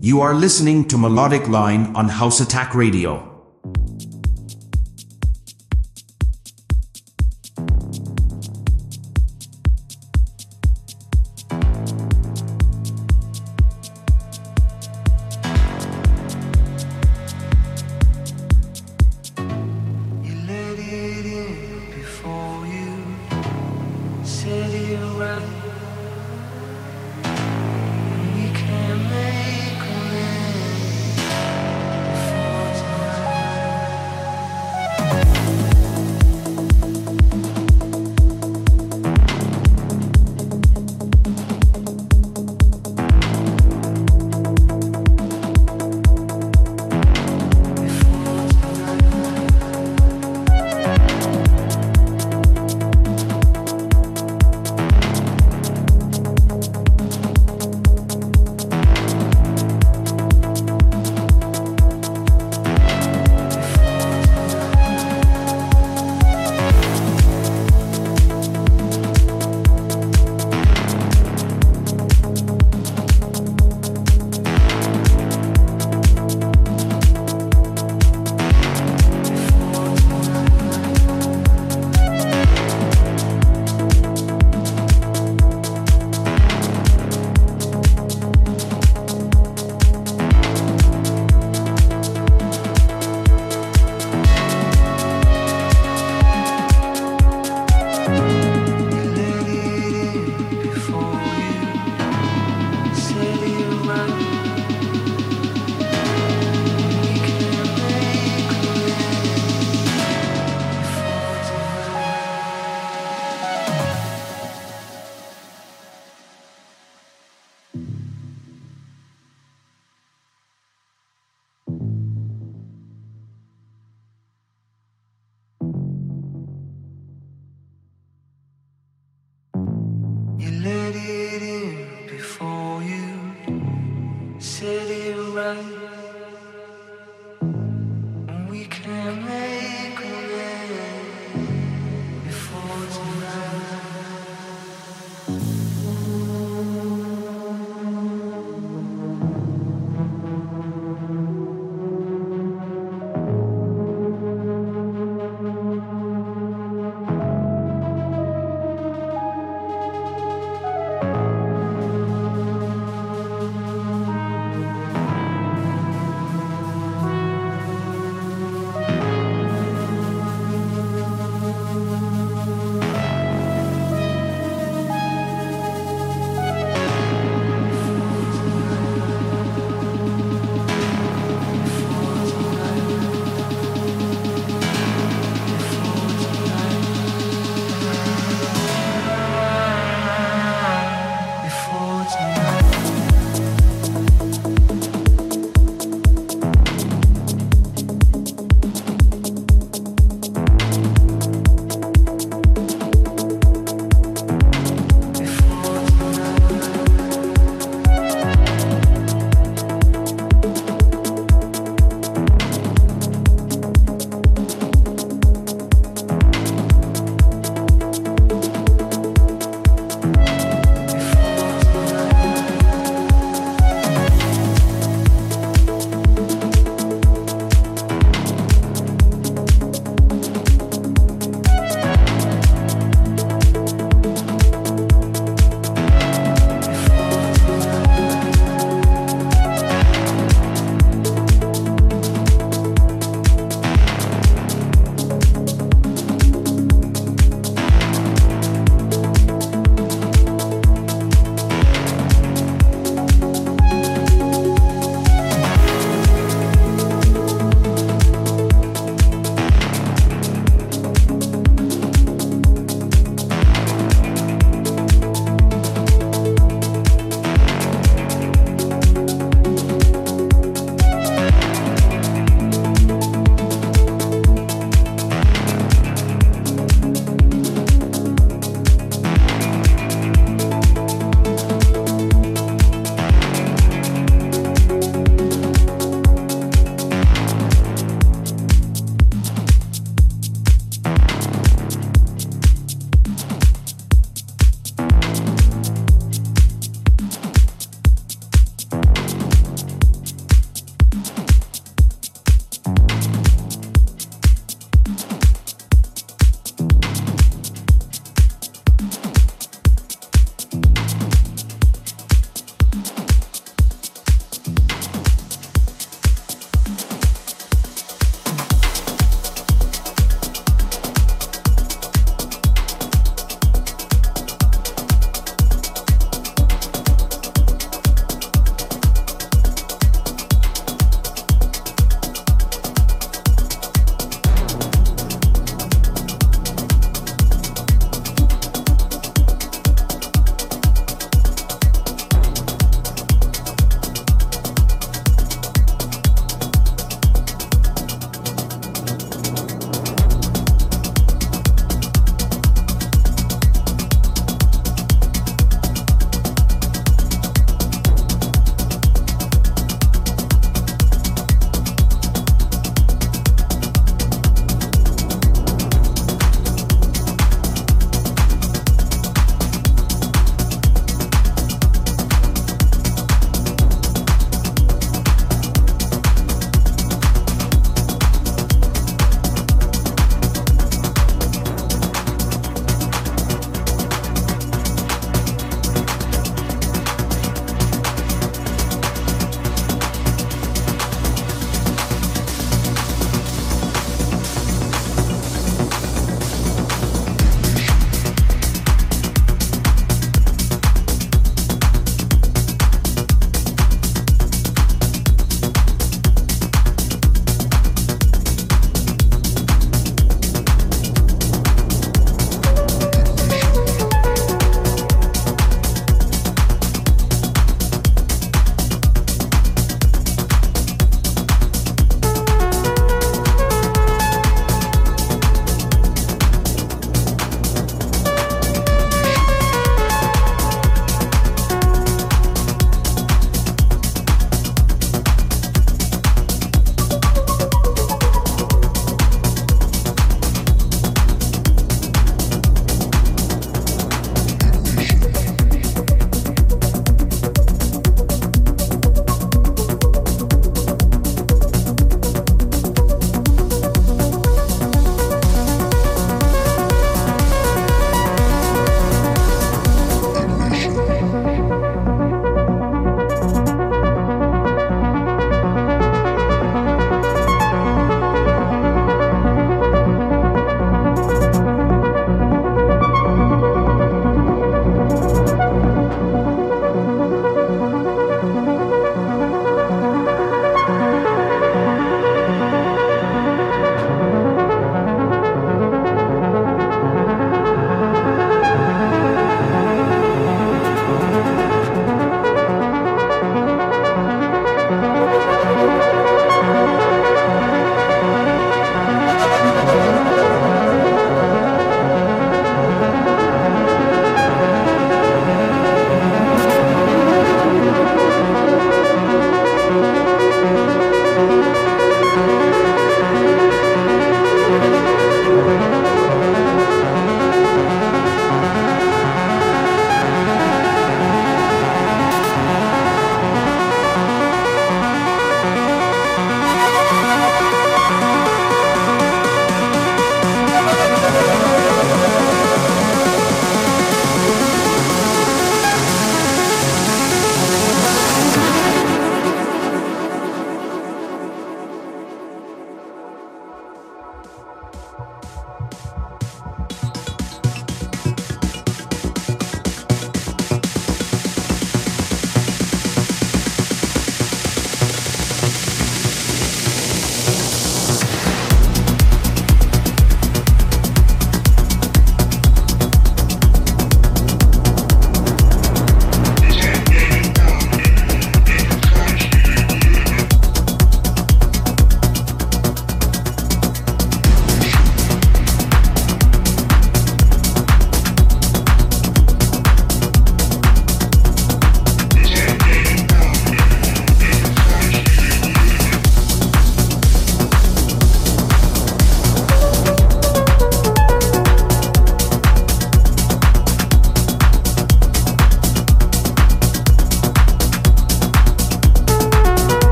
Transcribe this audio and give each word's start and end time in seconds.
You 0.00 0.20
are 0.20 0.32
listening 0.32 0.86
to 0.88 0.96
Melodic 0.96 1.48
Line 1.48 1.96
on 1.96 2.08
House 2.08 2.38
Attack 2.38 2.72
Radio. 2.76 3.27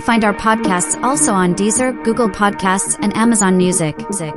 Find 0.00 0.24
our 0.24 0.34
podcasts 0.34 1.00
also 1.02 1.32
on 1.32 1.54
Deezer, 1.54 2.02
Google 2.04 2.28
Podcasts, 2.28 2.98
and 3.02 3.16
Amazon 3.16 3.56
music, 3.56 3.96
music, 3.98 4.34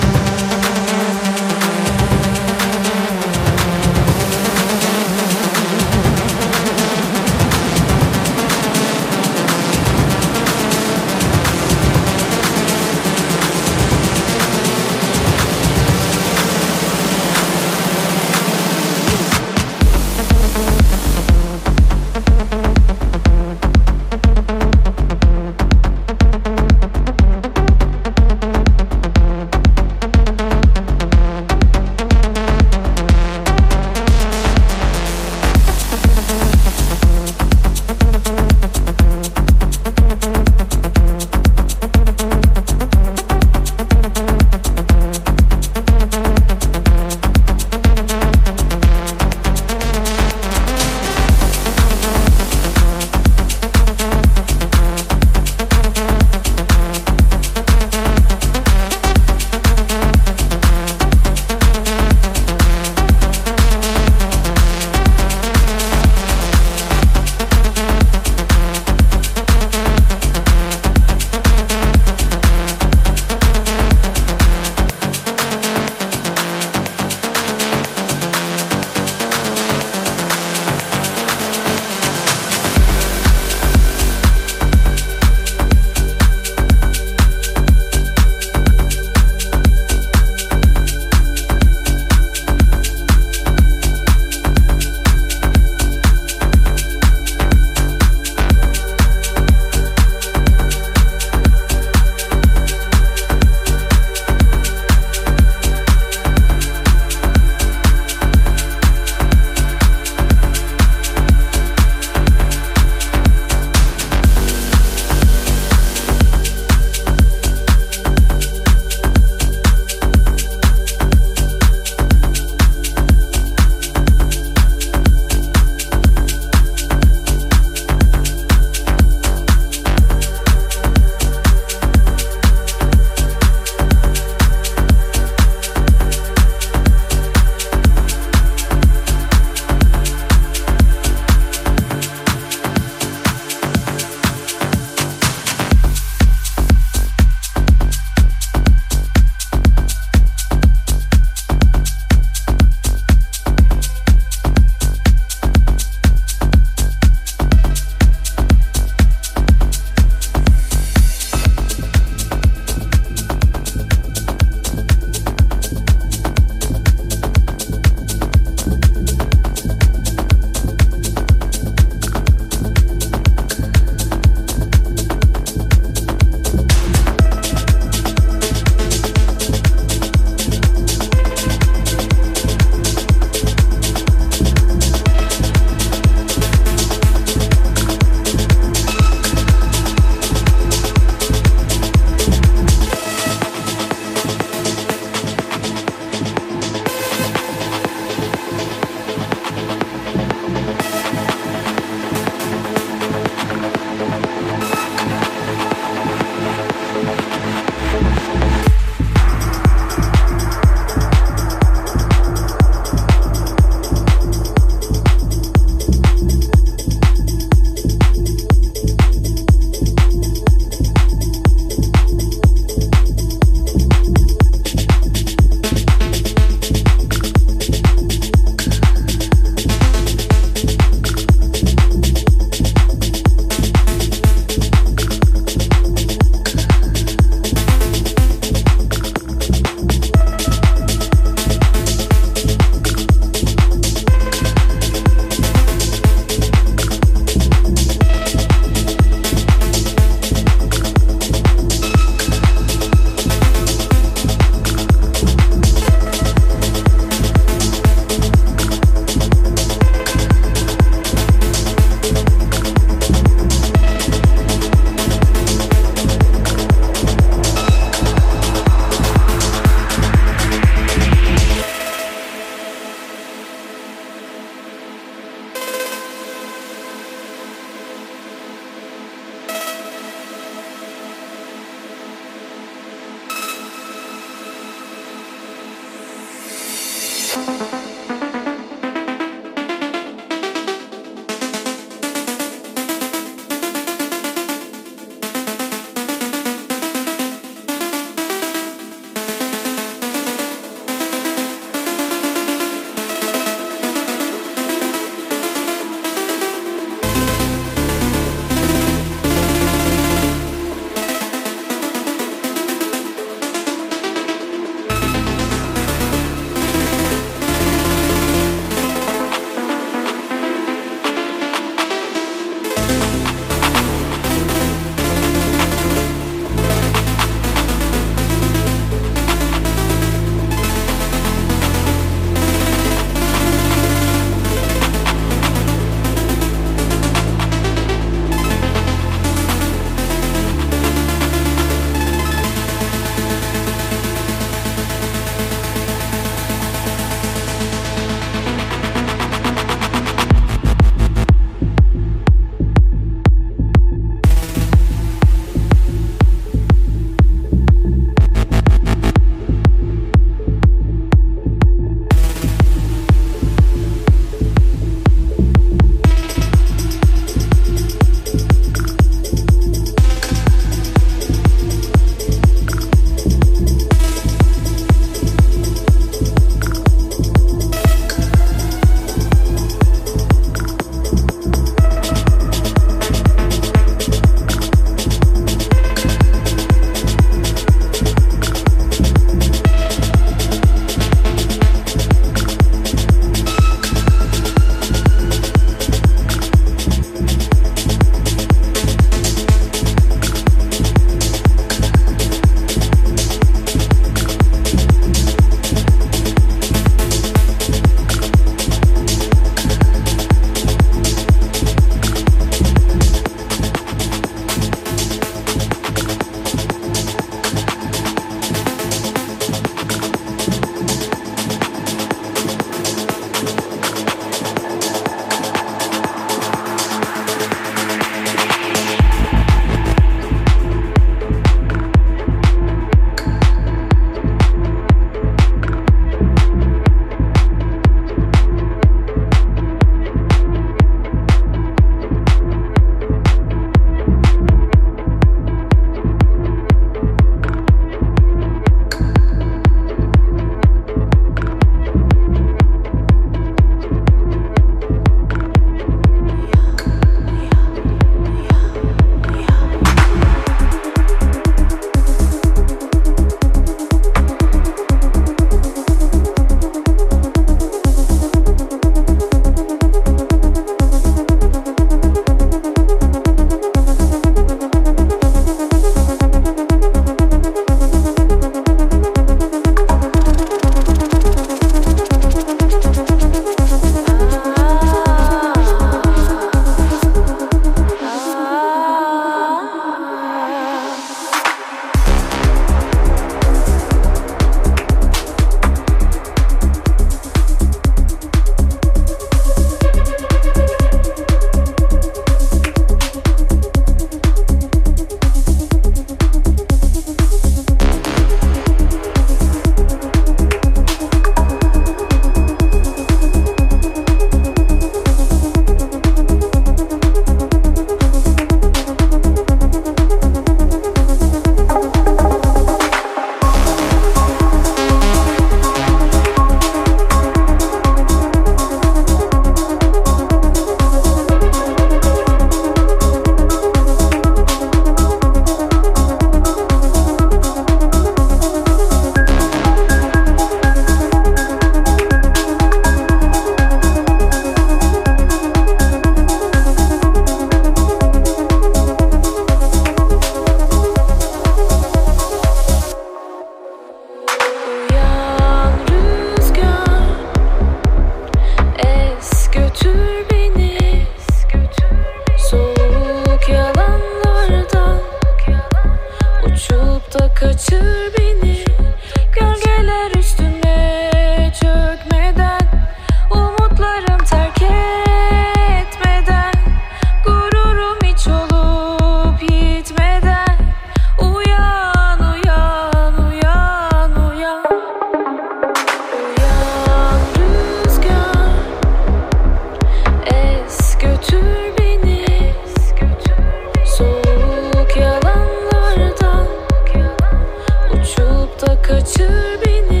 da 598.61 598.81
kaçır 598.81 599.65
beni. 599.65 600.00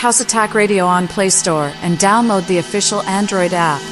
House 0.00 0.22
Attack 0.22 0.54
Radio 0.54 0.86
on 0.86 1.06
Play 1.06 1.28
Store 1.28 1.74
and 1.82 1.98
download 1.98 2.46
the 2.46 2.56
official 2.56 3.02
Android 3.02 3.52
app. 3.52 3.82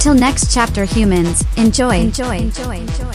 Until 0.00 0.14
next 0.14 0.50
chapter 0.50 0.86
humans, 0.86 1.44
enjoy. 1.58 1.98
Enjoy. 1.98 2.38
Enjoy. 2.38 2.76
Enjoy. 2.76 3.09